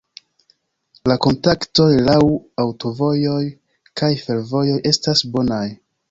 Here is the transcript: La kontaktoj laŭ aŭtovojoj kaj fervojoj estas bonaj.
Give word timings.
La 1.09 1.17
kontaktoj 1.25 1.85
laŭ 2.07 2.15
aŭtovojoj 2.63 3.41
kaj 4.01 4.09
fervojoj 4.23 4.79
estas 4.93 5.23
bonaj. 5.37 5.63